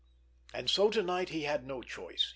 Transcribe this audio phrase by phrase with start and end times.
[0.51, 2.27] And so to night he had no choice.